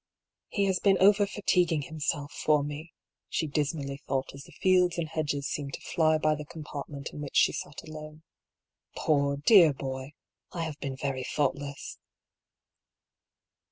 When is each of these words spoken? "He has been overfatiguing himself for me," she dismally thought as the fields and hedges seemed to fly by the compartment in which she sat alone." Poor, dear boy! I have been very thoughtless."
"He 0.49 0.65
has 0.65 0.79
been 0.79 0.97
overfatiguing 0.97 1.83
himself 1.83 2.31
for 2.31 2.63
me," 2.63 2.91
she 3.29 3.45
dismally 3.45 3.97
thought 4.07 4.33
as 4.33 4.45
the 4.45 4.51
fields 4.51 4.97
and 4.97 5.07
hedges 5.07 5.47
seemed 5.47 5.75
to 5.75 5.81
fly 5.81 6.17
by 6.17 6.33
the 6.33 6.43
compartment 6.43 7.11
in 7.13 7.21
which 7.21 7.35
she 7.37 7.51
sat 7.53 7.83
alone." 7.87 8.23
Poor, 8.97 9.37
dear 9.37 9.73
boy! 9.75 10.13
I 10.51 10.63
have 10.63 10.79
been 10.79 10.95
very 10.97 11.23
thoughtless." 11.23 11.99